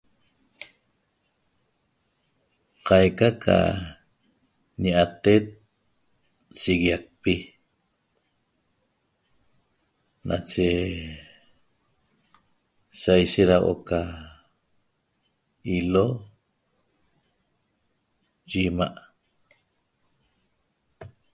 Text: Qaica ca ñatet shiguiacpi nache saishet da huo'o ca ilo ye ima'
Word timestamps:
Qaica 2.87 3.29
ca 3.43 3.57
ñatet 4.83 5.45
shiguiacpi 6.59 7.33
nache 10.27 10.67
saishet 13.01 13.47
da 13.49 13.57
huo'o 13.65 13.79
ca 13.87 13.99
ilo 15.77 16.05
ye 18.51 18.61
ima' 18.69 18.89